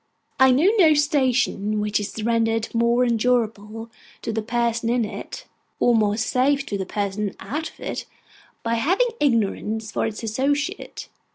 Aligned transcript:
I 0.39 0.49
know 0.49 0.67
no 0.79 0.95
station 0.95 1.79
which 1.79 1.99
is 1.99 2.23
rendered 2.23 2.73
more 2.73 3.05
endurable 3.05 3.91
to 4.23 4.33
the 4.33 4.41
person 4.41 4.89
in 4.89 5.05
it, 5.05 5.45
or 5.79 5.93
more 5.93 6.17
safe 6.17 6.65
to 6.65 6.77
the 6.79 6.87
person 6.87 7.35
out 7.39 7.69
of 7.69 7.79
it, 7.79 8.07
by 8.63 8.73
having 8.81 9.09
ignorance 9.19 9.91
for 9.91 10.07
its 10.07 10.23
associate. 10.23 11.07